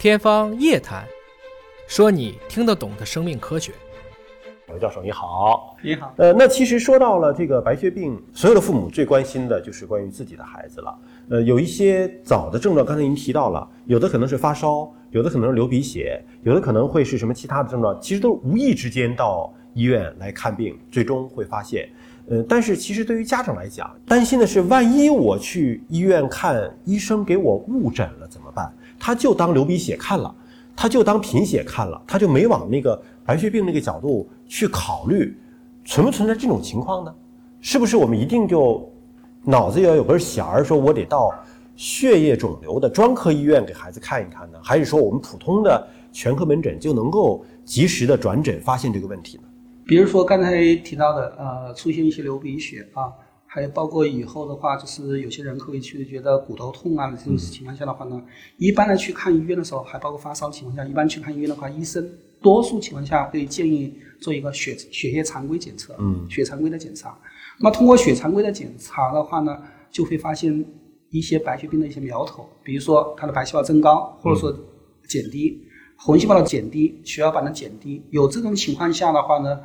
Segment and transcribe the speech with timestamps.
[0.00, 1.04] 天方夜谭，
[1.86, 3.70] 说你听得懂的生命科学。
[4.68, 6.14] 刘教授你好，你好。
[6.16, 10.98] 呃，那其实说到了这个白血病，所有的父母最关心的就是关于自己的孩子了。
[11.28, 21.86] 呃，有一些早的症状，刚才您提到了，有的可能是发烧，有的可能是流鼻血，有的可能会是什么其他的症状，其实都是无意之间到医院来看病，最终会发现。
[22.30, 28.72] 呃，但是其实对于家长来讲，担心的是，万一我去医院看医生给我误诊了怎么办？
[29.00, 30.32] 他就当流鼻血看了，
[30.76, 35.36] 他就当贫血看了，他就没往那个白血病那个角度去考虑，
[35.86, 37.12] 存不存在这种情况呢？
[37.62, 38.86] 是不是我们一定就
[39.42, 41.32] 脑子要有根弦儿，说我得到
[41.76, 44.58] 血液肿瘤的专科医院给孩子看一看呢？
[44.62, 49.44] 还是说我们普通的全科门诊就能够及时的转诊发现这个问题呢？
[49.86, 53.10] 比如说刚才提到的，呃，出现一些流鼻血啊。
[53.52, 58.22] 还有包括以后的话，就是有些人会去觉得骨头痛啊这种情况下的话呢，
[58.58, 62.08] 一般的去看医院的时候，还包括发烧情况下，一般去看医院的话，医生
[62.40, 67.18] 多数情况下会建议做一个血血液常规检测，嗯，血常规的检查。
[67.58, 70.64] 那么通过血常规的检查的话呢，就会发现
[71.10, 74.56] 一些白血病的一些苗头，比如说它的白细胞增高，或者说
[75.08, 75.60] 减低，
[75.96, 78.00] 红细胞的减低，血小板的减低。
[78.10, 79.58] 有这种情况下的话呢，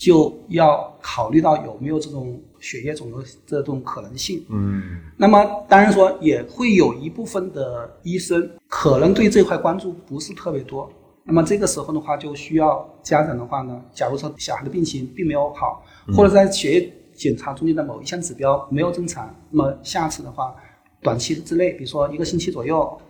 [0.00, 2.40] 就要考虑到有没有这种。
[2.62, 10.86] 血液肿瘤这种可能性，嗯，那么当然说也会有一部分的医生可能对这块关注不是特别多，
[11.24, 15.82] 那么这个时候的话就需要家长的话呢，假如说小孩的病情并没有好，
[16.14, 20.54] 或者在血液检查中间的某一项指标没有正常，那么下次的话，
[21.00, 23.00] 短期之内，比如说一个星期左右。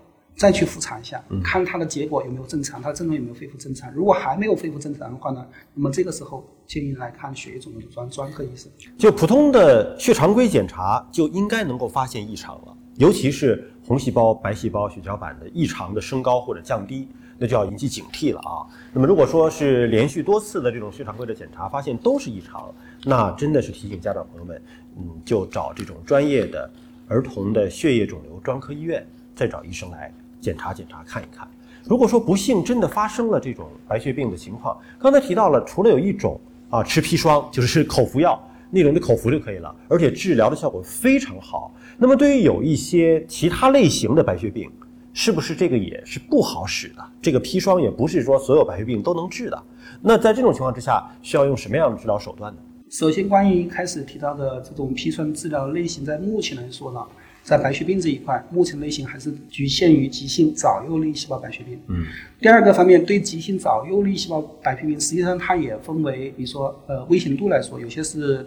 [0.40, 3.92] 再去复查一下，看它的结果有没有正常，它的症状有没有恢复正常。
[3.92, 8.72] 如果还没有恢复正常的话呢，那么这个时候建议来看血液肿瘤的专专科医生。
[8.96, 18.64] 就普通的血常规检查就应该能够发现异常了，尤其是红细胞、白细胞、血小板的异常的升高或者降低，那就要引起警惕了啊。
[18.94, 22.74] 那么如果说是连续多次的这种血常规的检查发现都是异常，
[23.04, 24.62] 那真的是提醒家长朋友们，
[24.96, 26.70] 嗯，就找这种专业的
[27.08, 30.10] 儿童的血液肿瘤专科医院，再找医生来。
[30.40, 31.46] 检查检查看一看，
[31.84, 36.40] 如果说不幸真的发生了这种白血病的情况，刚才提到了，除了有一种
[36.70, 38.40] 啊吃砒霜，就是口服药
[38.70, 41.74] 那种的口服就可以了，而且治疗的效果非常好。
[41.98, 44.70] 那么对于有一些其他类型的白血病，
[45.12, 47.04] 是不是这个也是不好使的？
[47.20, 49.62] 这个砒霜也不是说所有白血病都能治的。
[50.00, 52.58] 那在这种情况之下，需要用什么样的治疗手段呢？
[52.88, 57.04] 首先，关于开始提到的这种砒霜治疗类型，在目前来说呢。
[57.42, 61.80] 在白血病这一块，目前类型还是局限于急性早幼粒细胞白血病。
[61.88, 62.04] 嗯。
[62.40, 68.46] 第二个方面，对急性早幼粒细胞白血病，实际上它也分为，比如说，呃，危险度来说，有些是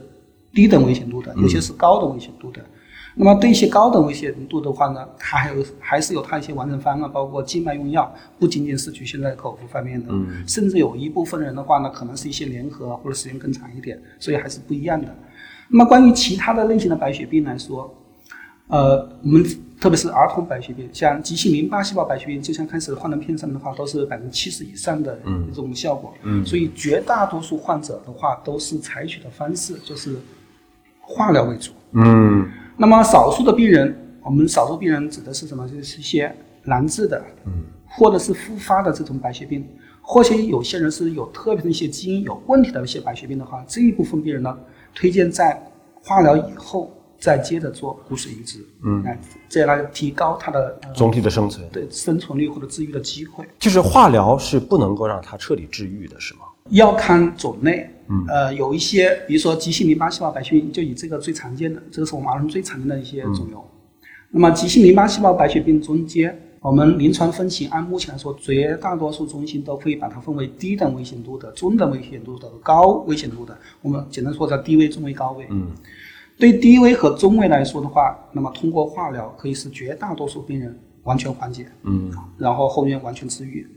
[0.54, 2.64] 低等危险度的，有些是高等危险度的。
[3.16, 10.08] 那么对一些高等危险度的话呢，它还有还是有它一些完整方案，包括静脉用药，不仅仅是局限在口服方面的。
[10.12, 10.44] 嗯。
[10.48, 15.16] 甚至有一部分人的话呢，可能是一些联合或者时间更长一点，所以还是不一样的。
[15.70, 17.94] 那么关于其他的类型的白血病来说，
[18.68, 19.44] 呃，我们
[19.80, 25.20] 特别是儿童白血病，像急性淋巴细胞白血病，就像开始幻灯片上面的话，都是百分之七十以上的
[25.52, 26.14] 一种效果。
[26.24, 30.18] 嗯，所以绝大多数患者的话，都是采取的方式就是
[31.02, 31.72] 化疗为主。
[31.92, 35.68] 嗯，那么少数的病人，我们少数病人指的是什么？
[35.68, 37.52] 就是一些难治的，嗯，
[37.86, 39.68] 或者是复发的这种白血病，
[40.02, 44.58] 或者有些人是有特别的一些基因有问题的一些白血病的话，这一部分病人呢，
[44.96, 45.62] 推荐在
[46.02, 46.90] 化疗以后。
[47.24, 49.18] 再接着做骨髓移植，嗯，来
[49.48, 53.46] 这样来提高它的总体的生存，对生存率或者治愈的机会。
[53.58, 56.42] 就是化疗是不能够让它彻底治愈的，是吗？
[56.72, 63.66] 要看种类，嗯，呃，有一些，比如说急性淋巴细胞白血病，就以这个最常见的，这个是我们儿童最常见的一些肿瘤。
[64.30, 73.58] 那么急性淋巴细胞白血病中间，我们临床分型按目前来说，绝大多数中心都可以把它分为低等危险度的、中等危险度的、高危险度的。
[73.82, 75.48] 我们简单说叫低危、中危、高危。
[75.50, 75.72] 嗯。
[76.38, 83.68] 对低危和中危来说的话，那么通过化疗可以使绝大多数病人完全缓解，嗯，然后后面完全治愈。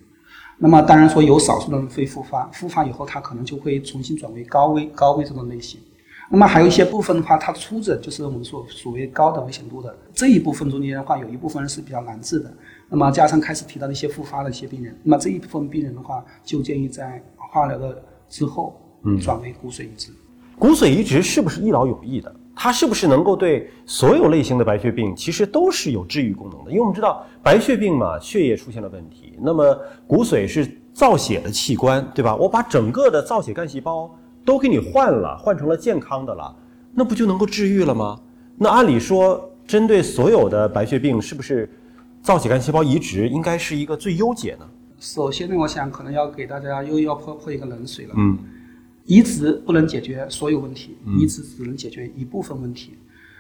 [0.58, 5.80] 那么当然说有少数的人会复发，复发以后他可能就会重新转为高危、高危这种类型。
[6.28, 12.52] 那么还有一些部分的话，它初诊就是我们说所谓高的危险度的这一部分中间的话，有一部分人是比较难治的。
[12.88, 20.10] 那么加上开始提到的一些复发的一些病人，那么这一部分病人的话，就建议在化疗的之后，嗯，转为骨髓移植。
[20.58, 22.34] 骨髓移植是不是一劳永逸的？
[22.58, 26.70] 它是不是能够对所有类型的白血病其实都是有治愈功能的？
[26.70, 32.34] 因为我们知道白血病嘛，血液出现了问题，那么骨髓是造血的器官，对吧？
[32.34, 34.10] 我把整个的造血干细胞
[34.42, 36.56] 都给你换了，换成了健康的了，
[36.94, 38.18] 那不就能够治愈了吗？
[38.56, 41.70] 那按理说，针对所有的白血病，是不是
[42.22, 44.66] 造血干细胞移植应该是一个最优解呢？
[44.98, 48.14] 首先呢，我想可能要给大家又要泼泼一个冷水了。
[48.16, 48.38] 嗯，
[49.06, 52.94] 移植不能解决所有问题，移植只能解决一部分问题。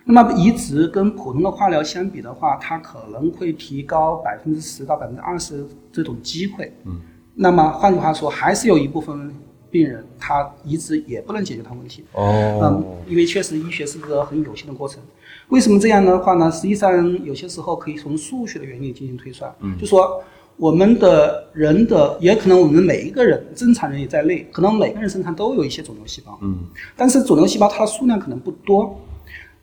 [0.04, 6.72] 那么移植跟普通的化疗相比的话，它可能会提高百分之十到百分之二十这种机会。
[6.84, 7.00] 嗯，
[7.34, 9.34] 那么换句话说，还是有一部分
[9.68, 12.04] 病人他移植也不能解决他问题。
[12.12, 15.02] 哦嗯，因为确实医学是个很有限的过程。
[15.48, 16.48] 为什么这样的话呢？
[16.52, 19.52] 实际上有些时候可以从数学的原理进行推算。
[19.60, 20.22] 嗯，就说
[20.56, 26.38] 我们的人的，也可能我们每一个人正常人也在内，可能每个人身上都有一些肿瘤细胞。
[26.42, 26.58] 嗯，
[26.96, 28.98] 但是肿瘤细胞它的数量可能不多。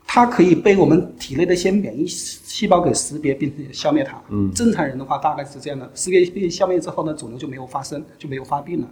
[0.06, 4.22] 它可以被我们体内的一些免疫细胞给识别并且消灭它。
[4.30, 8.88] 嗯，正常人的话大概是这样的，识别并消灭之后呢，肿瘤就没有发生，就没有发病了。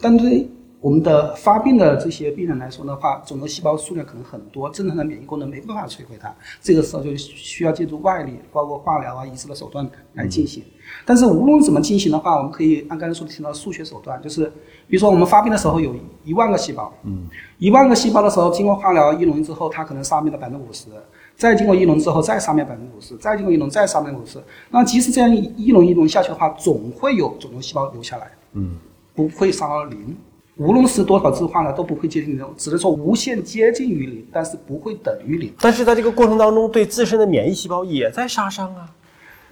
[0.00, 0.48] 但对
[0.82, 10.60] 我们的发病的这些病人来说的话，肿瘤细胞数量可能很多，正常的免疫功能没办法摧毁它，这个时候就需要借助外力，包括化疗啊、移植的手段来进行。
[11.06, 14.46] 但是无论怎么进行的话，我们可以按刚才说的提到数学手段，就是
[14.88, 15.94] 比如说我们发病的时候有
[16.24, 20.88] 一万个细胞，嗯，一万个细胞的时候，经过化疗一轮之后，它可能杀灭了百分之五十，
[21.36, 24.42] 再经过一轮之后再杀灭百分之五十，再经过一轮再杀灭五十。
[24.68, 28.76] 那即使这样一轮一轮下去的话，总会有肿瘤细胞留下来，嗯，
[29.14, 30.16] 不会杀到零。
[30.56, 35.52] 无论是多少次化疗都不会接近零，只能说无限接近于零，但是不会等于零。
[35.60, 38.88] 但是在这个过程当中，对自身的免疫细胞也在杀伤啊。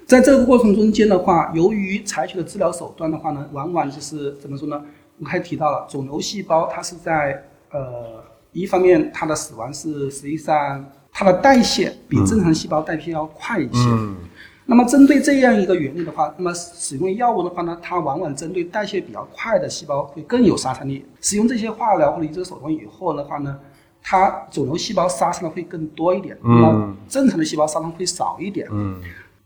[0.06, 4.82] 在这个过程中间的话，由于采取的治疗手段的话呢，往往就是怎么说呢？
[5.18, 8.22] 我刚才提到了，肿瘤细胞它是在呃，
[8.52, 13.88] 一方面它的死亡是实际上它的代谢比正常细胞代谢要快一些。
[13.88, 14.16] 嗯
[14.66, 21.04] 那么针对这样一个原理的话，那么使用药物的话呢，它往往针对代谢比较快的细胞会更有杀伤力。
[21.20, 23.58] 使用这些化疗或者移植手段以后的话呢，
[24.02, 28.68] 它肿瘤细胞杀伤的会更多一点，那么正常的细胞杀伤会少一点。
[28.70, 29.00] 嗯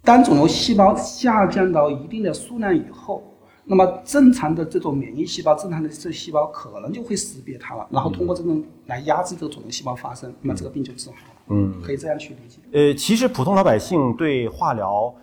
[0.06, 3.25] 当肿瘤细胞下降到一定的数量以后，
[3.64, 11.34] 那么正常的这种免疫细胞、正常的这细胞可能就会识别它了，然后通过这种来压制这个肿瘤细胞发生，那么这个病就治好了。
[11.49, 12.58] 嗯，可以这样去理解。
[12.73, 15.14] 呃，其实普通老百姓对化疗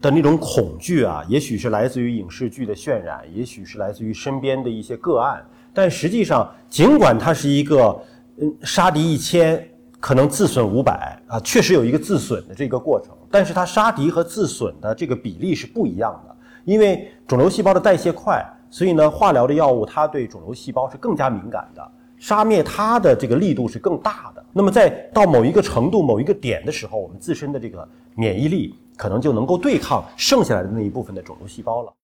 [0.00, 5.44] 的那种恐惧啊，也许是来自于影视剧的渲染，也许是来自于身边的一些个案。
[5.72, 7.98] 但实际上，尽管它是一个
[8.38, 9.66] 嗯杀敌一千，
[10.00, 16.36] 可能自损五百啊，确实有一个自损的这个过程，但是它杀敌和自损的这个比例是不一样的。
[16.64, 24.44] 因为肿瘤细胞的代谢快，所以呢，化疗的药物它对肿瘤细胞是更加敏感的，杀灭它的这个力度是更大的。
[24.52, 31.92] 那么在到某一个程度、某一个点的时候，我们自身的这个免疫力可能就能够对抗剩下来的那一部分的肿瘤细胞了。